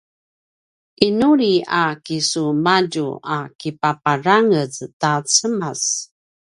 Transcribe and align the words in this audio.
’inuli 1.07 1.53
a 1.81 1.83
kisumadju 2.05 3.07
a 3.35 3.37
kipaparangez 3.59 4.75
ta 4.99 5.11
cemas 5.33 5.81